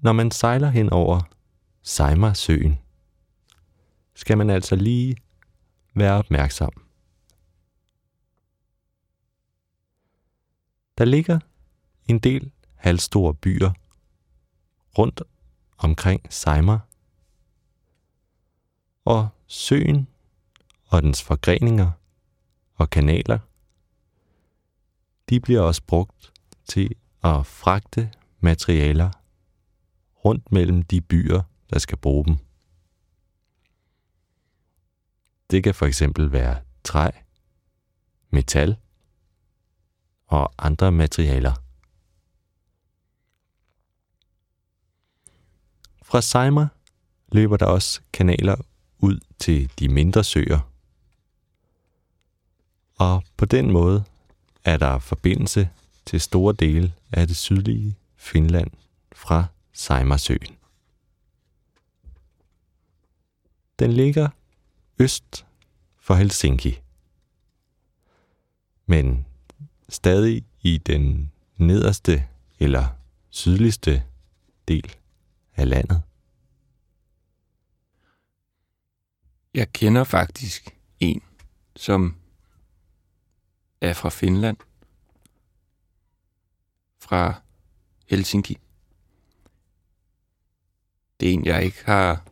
når 0.00 0.12
man 0.12 0.30
sejler 0.30 0.70
hen 0.70 0.90
over 0.90 1.20
Seimersøen, 1.82 2.78
skal 4.14 4.38
man 4.38 4.50
altså 4.50 4.76
lige 4.76 5.16
være 5.94 6.18
opmærksom. 6.18 6.83
Der 10.98 11.04
ligger 11.04 11.40
en 12.08 12.18
del 12.18 12.52
halvstore 12.74 13.34
byer 13.34 13.72
rundt 14.98 15.22
omkring 15.78 16.32
Seimer, 16.32 16.78
og 19.04 19.28
søen 19.46 20.08
og 20.86 21.02
dens 21.02 21.22
forgreninger 21.22 21.90
og 22.74 22.90
kanaler, 22.90 23.38
de 25.28 25.40
bliver 25.40 25.60
også 25.60 25.82
brugt 25.86 26.32
til 26.64 26.96
at 27.24 27.46
fragte 27.46 28.12
materialer 28.40 29.10
rundt 30.24 30.52
mellem 30.52 30.82
de 30.82 31.00
byer, 31.00 31.42
der 31.70 31.78
skal 31.78 31.98
bruge 31.98 32.24
dem. 32.24 32.36
Det 35.50 35.64
kan 35.64 35.74
for 35.74 35.86
eksempel 35.86 36.32
være 36.32 36.60
træ, 36.84 37.10
metal 38.30 38.76
og 40.26 40.52
andre 40.58 40.92
materialer. 40.92 41.52
Fra 46.02 46.20
Seimer 46.20 46.66
løber 47.32 47.56
der 47.56 47.66
også 47.66 48.00
kanaler 48.12 48.56
ud 48.98 49.20
til 49.38 49.70
de 49.78 49.88
mindre 49.88 50.24
søer. 50.24 50.70
Og 52.96 53.22
på 53.36 53.44
den 53.44 53.70
måde 53.70 54.04
er 54.64 54.76
der 54.76 54.98
forbindelse 54.98 55.70
til 56.06 56.20
store 56.20 56.52
dele 56.52 56.94
af 57.12 57.26
det 57.26 57.36
sydlige 57.36 57.96
Finland 58.16 58.70
fra 59.12 59.46
Seimersøen. 59.72 60.56
Den 63.78 63.92
ligger 63.92 64.28
øst 64.98 65.46
for 65.98 66.14
Helsinki, 66.14 66.80
men 68.86 69.26
stadig 69.88 70.44
i 70.62 70.78
den 70.78 71.32
nederste 71.56 72.28
eller 72.58 72.86
sydligste 73.30 74.02
del 74.68 74.96
af 75.56 75.68
landet. 75.68 76.02
Jeg 79.54 79.72
kender 79.72 80.04
faktisk 80.04 80.78
en, 81.00 81.22
som 81.76 82.16
er 83.80 83.92
fra 83.92 84.08
Finland, 84.08 84.56
fra 86.98 87.42
Helsinki. 88.06 88.58
Det 91.20 91.28
er 91.28 91.32
en, 91.32 91.44
jeg 91.44 91.64
ikke 91.64 91.84
har 91.84 92.24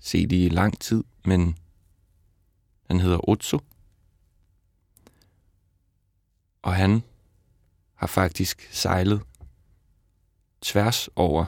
set 0.00 0.32
i 0.32 0.48
lang 0.48 0.80
tid, 0.80 1.04
men 1.24 1.58
han 2.86 3.00
hedder 3.00 3.28
Otso. 3.28 3.60
Og 6.64 6.74
han 6.74 7.02
har 7.94 8.06
faktisk 8.06 8.68
sejlet 8.70 9.22
tværs 10.60 11.08
over 11.16 11.46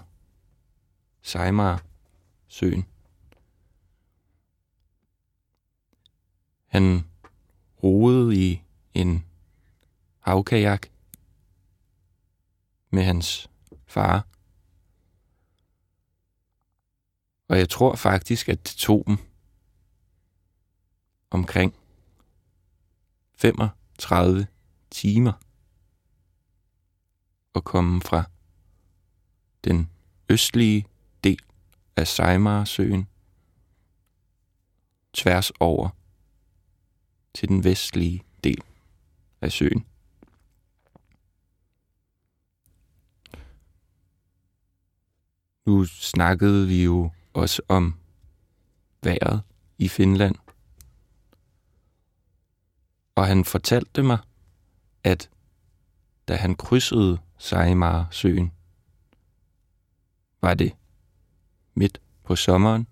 Sejmar 1.22 1.84
søen. 2.48 2.86
Han 6.66 7.06
roede 7.82 8.36
i 8.36 8.62
en 8.94 9.26
havkajak 10.18 10.86
med 12.90 13.02
hans 13.02 13.50
far. 13.86 14.26
Og 17.48 17.58
jeg 17.58 17.68
tror 17.68 17.94
faktisk, 17.94 18.48
at 18.48 18.68
det 18.68 18.76
tog 18.76 19.04
dem 19.06 19.18
omkring 21.30 21.74
35 23.34 24.46
timer 24.90 25.32
at 27.54 27.64
komme 27.64 28.00
fra 28.00 28.24
den 29.64 29.90
østlige 30.28 30.86
del 31.24 31.40
af 31.96 32.06
Seimarsøen 32.06 33.08
tværs 35.12 35.50
over 35.50 35.88
til 37.34 37.48
den 37.48 37.64
vestlige 37.64 38.24
del 38.44 38.62
af 39.40 39.52
søen. 39.52 39.86
Nu 45.66 45.84
snakkede 45.84 46.66
vi 46.66 46.84
jo 46.84 47.10
også 47.32 47.62
om 47.68 47.94
vejret 49.02 49.42
i 49.78 49.88
Finland. 49.88 50.34
Og 53.14 53.26
han 53.26 53.44
fortalte 53.44 54.02
mig, 54.02 54.18
at 55.06 55.30
da 56.28 56.36
han 56.36 56.54
krydsede 56.54 57.18
Saimarsøen, 57.38 58.52
var 60.40 60.54
det 60.54 60.76
midt 61.74 62.00
på 62.22 62.36
sommeren. 62.36 62.86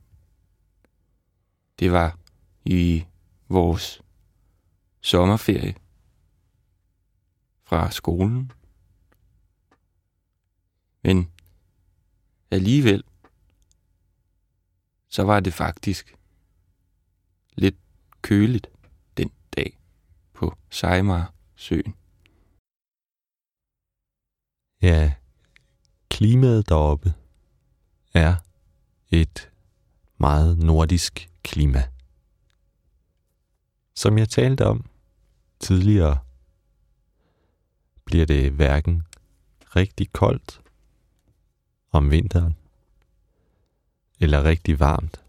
Det 1.79 1.93
var 1.93 2.19
i 2.65 3.05
vores 3.49 4.03
sommerferie 5.01 5.75
fra 7.63 7.91
skolen. 7.91 8.53
Men 11.03 11.31
alligevel, 12.51 13.05
så 15.09 15.23
var 15.23 15.41
det 15.41 15.55
faktisk 15.55 16.17
lidt 17.55 17.77
køligt 18.23 18.67
den 19.17 19.31
dag 19.57 19.79
på 20.33 20.57
Sejmar-søen. 20.71 21.95
Ja, 24.85 25.13
klimaet 26.09 26.69
deroppe 26.69 27.15
er 28.15 28.37
et 29.11 29.51
meget 30.19 30.59
nordisk 30.59 31.31
klima. 31.43 31.83
Som 33.95 34.19
jeg 34.19 34.29
talte 34.29 34.67
om 34.67 34.85
tidligere, 35.61 36.19
bliver 38.05 38.27
det 38.27 38.53
hverken 38.53 39.03
rigtig 39.77 40.13
koldt 40.13 40.61
om 41.93 42.11
vinteren, 42.11 42.57
eller 44.21 44.45
rigtig 44.45 44.81
varmt 44.81 45.25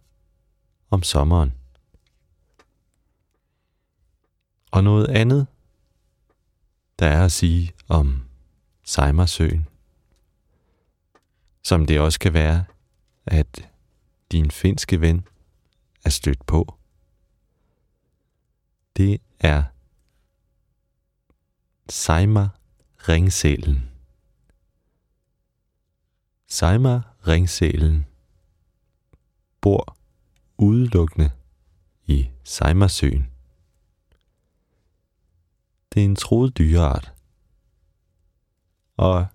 om 0.90 1.04
sommeren. 1.04 1.54
Og 4.72 4.84
noget 4.84 5.08
andet, 5.08 5.48
der 7.00 7.08
er 7.08 7.26
at 7.26 7.32
sige 7.32 7.74
om 7.88 8.25
Seimersøen, 8.88 9.68
som 11.64 11.86
det 11.86 12.00
også 12.00 12.20
kan 12.20 12.34
være, 12.34 12.66
at 13.26 13.70
din 14.32 14.52
finske 14.52 15.02
ven 15.02 15.28
er 16.06 16.10
stødt 16.10 16.46
på, 16.46 16.76
det 18.98 19.22
er 19.40 19.64
Seimer 21.90 22.50
ringsælen. 23.10 23.90
Seimer 26.48 27.02
ringsælen 27.28 28.06
bor 29.62 29.98
udelukkende 30.58 31.32
i 32.06 32.30
Seimersøen. 32.44 33.32
Det 35.94 36.02
er 36.02 36.06
en 36.06 36.16
troet 36.16 36.58
dyreart. 36.58 37.15
Og 38.98 39.28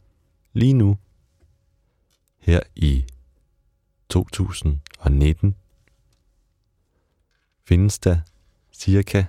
lige 0.53 0.73
nu, 0.75 0.99
her 2.38 2.61
i 2.77 3.05
2019, 4.09 5.57
findes 7.64 7.99
der 7.99 8.20
cirka 8.73 9.25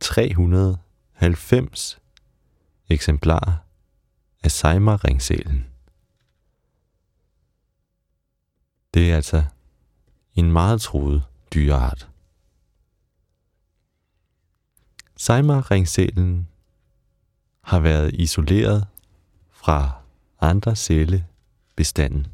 390 0.00 1.98
eksemplarer 2.88 3.56
af 4.42 4.50
Seimer-ringsælen. 4.50 5.66
Det 8.94 9.10
er 9.10 9.16
altså 9.16 9.44
en 10.34 10.52
meget 10.52 10.80
troet 10.80 11.24
dyreart. 11.54 12.10
Seimer-ringsælen 15.16 16.48
har 17.60 17.80
været 17.80 18.14
isoleret 18.14 18.86
fra 19.66 20.02
andre 20.40 20.76
bestanden 21.76 22.26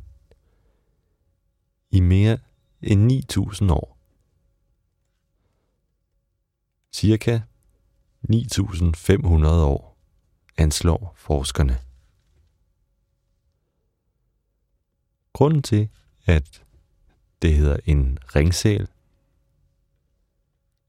i 1.91 2.01
mere 2.01 2.39
end 2.83 3.13
9.000 3.13 3.73
år. 3.73 3.99
Cirka 6.93 7.41
9.500 8.31 9.47
år, 9.47 9.99
anslår 10.57 11.15
forskerne. 11.17 11.79
Grunden 15.33 15.63
til, 15.63 15.89
at 16.27 16.65
det 17.43 17.55
hedder 17.55 17.77
en 17.85 18.19
ringsæl, 18.37 18.89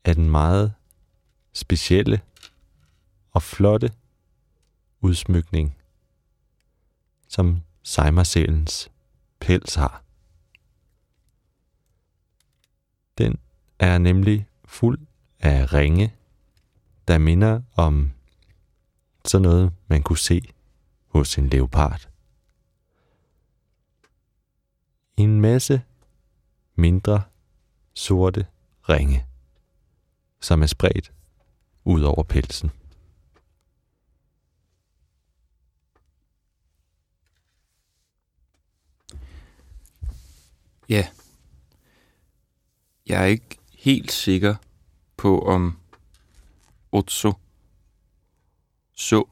er 0.04 0.14
den 0.14 0.30
meget 0.30 0.74
specielle 1.54 2.22
og 3.32 3.44
flotte 3.44 3.94
udsmykning, 5.02 5.78
som 7.34 7.62
sejmersælens 7.84 8.92
pels 9.40 9.76
har. 9.76 10.04
Den 13.18 13.40
er 13.80 13.98
nemlig 13.98 14.48
fuld 14.66 15.00
af 15.40 15.74
ringe, 15.74 16.14
der 17.08 17.18
minder 17.18 17.62
om 17.76 18.12
sådan 19.26 19.42
noget, 19.42 19.74
man 19.88 20.04
kunne 20.04 20.18
se 20.18 20.42
hos 21.08 21.38
en 21.38 21.50
leopard. 21.50 22.10
En 25.18 25.42
masse 25.42 25.82
mindre 26.76 27.24
sorte 27.94 28.48
ringe, 28.90 29.26
som 30.42 30.62
er 30.62 30.68
spredt 30.68 31.12
ud 31.86 32.02
over 32.02 32.24
pelsen. 32.24 32.72
Ja. 40.90 41.08
Jeg 43.08 43.22
er 43.22 43.26
ikke 43.26 43.58
helt 43.78 44.12
sikker 44.12 44.56
på, 45.18 45.40
om 45.40 45.80
Otso 46.92 47.34
så 48.94 49.28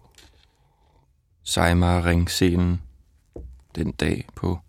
Sejmar-ringselen 1.43 2.81
den 3.75 3.91
dag 3.91 4.27
på 4.35 4.59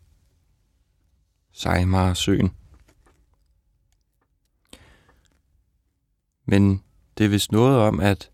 Sejmar-søen. 1.52 2.56
Men 6.44 6.84
det 7.18 7.24
er 7.24 7.28
vist 7.28 7.52
noget 7.52 7.78
om, 7.78 8.00
at 8.00 8.30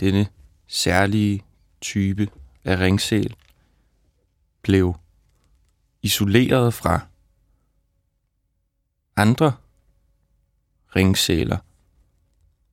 denne 0.00 0.28
særlige 0.66 1.44
type 1.80 2.30
af 2.64 2.78
ringsel 2.78 3.36
blev 4.62 4.94
isoleret 6.02 6.74
fra 6.74 7.06
andre 9.16 9.56
ringsæler 10.96 11.58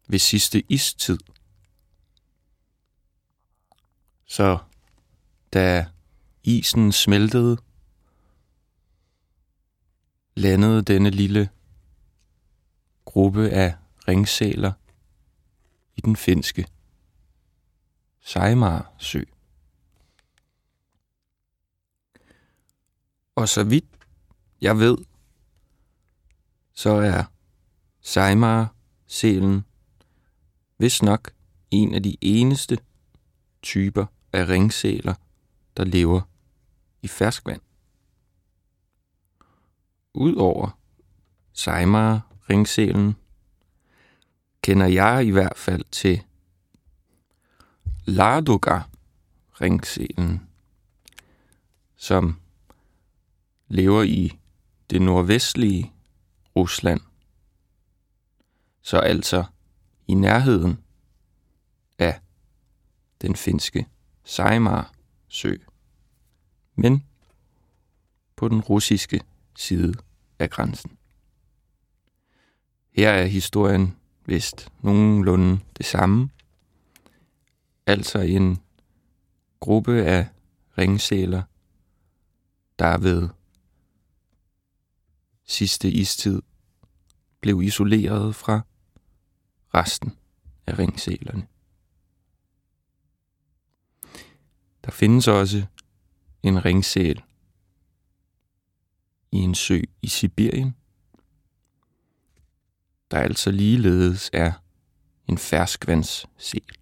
ved 0.07 0.19
sidste 0.19 0.63
istid. 0.69 1.17
Så 4.25 4.57
da 5.53 5.87
isen 6.43 6.91
smeltede, 6.91 7.57
landede 10.35 10.81
denne 10.81 11.09
lille 11.09 11.49
gruppe 13.05 13.49
af 13.49 13.75
ringsæler 14.07 14.71
i 15.95 16.01
den 16.01 16.15
finske 16.15 16.67
Sejmar 18.19 18.93
Og 23.37 23.49
så 23.49 23.63
vidt 23.63 23.85
jeg 24.61 24.79
ved, 24.79 24.97
så 26.73 26.89
er 26.89 27.23
Sejmar 28.01 28.73
selen 29.07 29.65
hvis 30.77 31.01
nok 31.01 31.31
en 31.71 31.93
af 31.93 32.03
de 32.03 32.17
eneste 32.21 32.77
typer 33.61 34.05
af 34.33 34.47
ringsæler, 34.47 35.13
der 35.77 35.83
lever 35.83 36.21
i 37.01 37.07
ferskvand. 37.07 37.61
Udover 40.13 40.79
Sejmar 41.53 42.33
ringselen, 42.49 43.15
kender 44.61 44.87
jeg 44.87 45.25
i 45.25 45.29
hvert 45.29 45.57
fald 45.57 45.83
til 45.91 46.23
Ladoga 48.05 48.81
ringselen, 49.61 50.49
som 51.95 52.39
lever 53.67 54.03
i 54.03 54.39
det 54.89 55.01
nordvestlige 55.01 55.93
Rusland. 56.55 57.01
Så 58.81 58.97
altså 58.97 59.43
i 60.07 60.13
nærheden 60.13 60.77
af 61.99 62.19
den 63.21 63.35
finske 63.35 63.87
Saimaa 64.23 64.83
sø, 65.27 65.55
men 66.75 67.03
på 68.35 68.47
den 68.47 68.61
russiske 68.61 69.21
side 69.55 69.93
af 70.39 70.49
grænsen. 70.49 70.97
Her 72.91 73.09
er 73.09 73.25
historien 73.25 73.95
vist 74.25 74.71
nogenlunde 74.81 75.59
det 75.77 75.85
samme, 75.85 76.29
altså 77.85 78.19
en 78.19 78.61
gruppe 79.59 80.03
af 80.03 80.27
ringsæler, 80.77 81.41
der 82.79 82.97
ved 82.97 83.29
sidste 85.47 85.91
istid 85.91 86.41
blev 87.41 87.61
isoleret 87.61 88.35
fra 88.35 88.61
resten 89.73 90.17
af 90.67 90.79
ringsælerne. 90.79 91.47
Der 94.85 94.91
findes 94.91 95.27
også 95.27 95.65
en 96.43 96.65
ringsæl 96.65 97.23
i 99.31 99.37
en 99.37 99.55
sø 99.55 99.81
i 100.01 100.07
Sibirien, 100.07 100.75
der 103.11 103.19
altså 103.19 103.51
ligeledes 103.51 104.29
er 104.33 104.51
en 105.27 105.37
ferskvandssæl. 105.37 106.77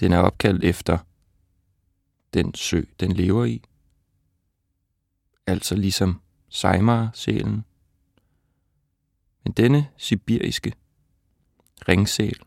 Den 0.00 0.12
er 0.12 0.18
opkaldt 0.18 0.64
efter 0.64 0.98
den 2.34 2.54
sø, 2.54 2.82
den 3.00 3.12
lever 3.12 3.44
i, 3.44 3.62
altså 5.48 5.74
ligesom 5.74 6.20
Sejmar-sælen. 6.48 7.64
Men 9.44 9.52
denne 9.52 9.88
sibiriske 9.96 10.72
ringsæl 11.88 12.40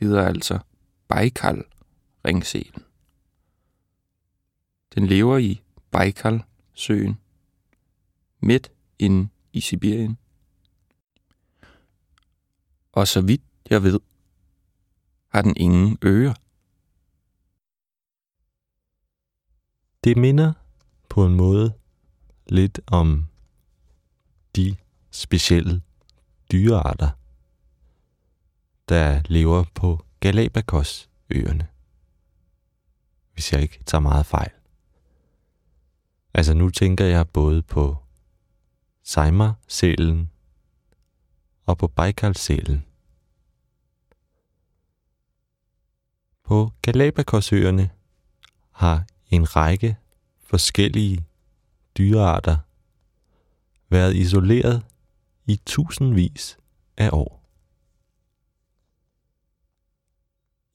hedder 0.00 0.26
altså 0.26 0.58
Baikal-ringsælen. 1.08 2.82
Den 4.94 5.06
lever 5.06 5.38
i 5.38 5.62
Baikal-søen, 5.90 7.18
midt 8.40 8.72
inde 8.98 9.28
i 9.52 9.60
Sibirien. 9.60 10.18
Og 12.92 13.08
så 13.08 13.20
vidt 13.20 13.42
jeg 13.70 13.82
ved, 13.82 14.00
har 15.28 15.42
den 15.42 15.56
ingen 15.56 15.98
ører. 16.04 16.34
Det 20.04 20.16
minder 20.16 20.52
på 21.08 21.26
en 21.26 21.34
måde 21.34 21.81
lidt 22.52 22.80
om 22.86 23.28
de 24.56 24.76
specielle 25.10 25.82
dyrearter, 26.52 27.10
der 28.88 29.22
lever 29.26 29.64
på 29.74 30.04
Galapagos-øerne. 30.20 31.68
Hvis 33.32 33.52
jeg 33.52 33.62
ikke 33.62 33.84
tager 33.84 34.00
meget 34.00 34.26
fejl. 34.26 34.50
Altså 36.34 36.54
nu 36.54 36.70
tænker 36.70 37.04
jeg 37.04 37.28
både 37.28 37.62
på 37.62 37.96
Seimer-sælen 39.02 40.30
og 41.66 41.78
på 41.78 41.88
Baikal-sælen. 41.88 42.84
På 46.44 46.72
Galapagosøerne 46.82 47.90
har 48.70 49.06
en 49.30 49.56
række 49.56 49.96
forskellige 50.40 51.26
dyrearter 51.98 52.56
været 53.88 54.16
isoleret 54.16 54.86
i 55.46 55.60
tusindvis 55.66 56.58
af 56.96 57.10
år. 57.12 57.42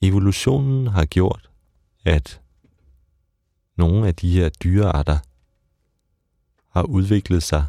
Evolutionen 0.01 0.87
har 0.87 1.05
gjort, 1.05 1.49
at 2.05 2.41
nogle 3.75 4.07
af 4.07 4.15
de 4.15 4.31
her 4.31 4.49
dyrearter 4.49 5.19
har 6.69 6.83
udviklet 6.83 7.43
sig 7.43 7.65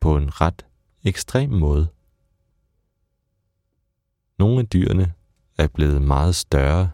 på 0.00 0.16
en 0.16 0.40
ret 0.40 0.66
ekstrem 1.04 1.50
måde. 1.50 1.88
Nogle 4.38 4.60
af 4.60 4.68
dyrene 4.68 5.12
er 5.58 5.66
blevet 5.66 6.02
meget 6.02 6.34
større, 6.34 6.90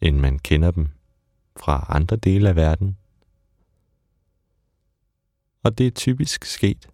end 0.00 0.16
man 0.16 0.38
kender 0.38 0.70
dem 0.70 0.88
fra 1.56 1.86
andre 1.88 2.16
dele 2.16 2.48
af 2.48 2.56
verden. 2.56 2.96
Og 5.62 5.78
det 5.78 5.86
er 5.86 5.90
typisk 5.90 6.44
sket, 6.44 6.88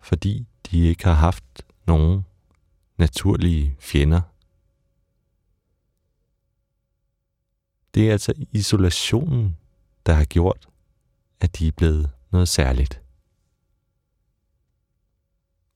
fordi 0.00 0.46
de 0.70 0.78
ikke 0.78 1.04
har 1.04 1.14
haft 1.14 1.66
nogen 1.86 2.24
naturlige 2.98 3.76
fjender. 3.80 4.20
Det 7.94 8.08
er 8.08 8.12
altså 8.12 8.34
isolationen, 8.52 9.56
der 10.06 10.12
har 10.12 10.24
gjort, 10.24 10.68
at 11.40 11.58
de 11.58 11.68
er 11.68 11.72
blevet 11.72 12.10
noget 12.30 12.48
særligt. 12.48 13.02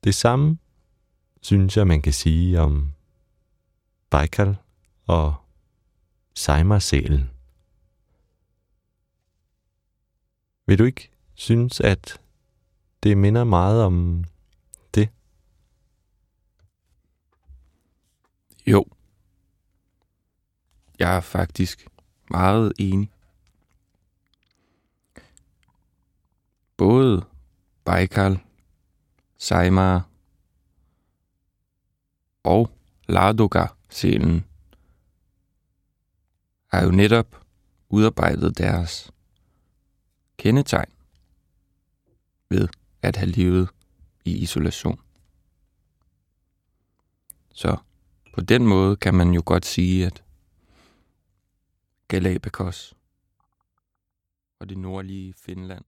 Det 0.05 0.15
samme 0.15 0.59
synes 1.41 1.77
jeg, 1.77 1.87
man 1.87 2.03
kan 2.03 2.13
sige 2.13 2.61
om 2.61 2.93
Baikal 4.11 4.57
og 5.07 5.35
Seimer-sælen. 6.35 7.31
Vil 10.67 10.79
du 10.79 10.85
ikke 10.85 11.11
synes, 11.35 11.81
at 11.81 12.21
det 13.03 13.19
minder 13.19 13.45
meget 13.45 13.83
om 13.83 14.25
det? 14.95 15.09
Jo. 18.67 18.85
Jeg 20.99 21.17
er 21.17 21.21
faktisk 21.21 21.87
meget 22.31 22.73
enig. 22.79 23.11
Både 26.77 27.25
Baikal, 27.85 28.41
Saimaa 29.39 30.01
og 32.43 32.71
Ladoga-selen 33.09 34.45
har 36.67 36.83
jo 36.85 36.91
netop 36.91 37.45
udarbejdet 37.89 38.59
deres 38.59 39.13
kendetegn 40.37 40.92
ved 42.53 42.69
at 43.03 43.17
have 43.17 43.31
levet 43.31 43.69
i 44.25 44.33
isolation. 44.39 45.01
Så 47.53 47.77
på 48.35 48.41
den 48.41 48.67
måde 48.67 48.97
kan 48.97 49.15
man 49.15 49.31
jo 49.35 49.43
godt 49.47 49.67
sige, 49.67 50.07
at 50.07 50.25
Galapagos 52.09 52.95
og 54.59 54.69
det 54.69 54.79
nordlige 54.79 55.35
Finland 55.35 55.85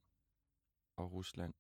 og 0.96 1.12
Rusland 1.12 1.55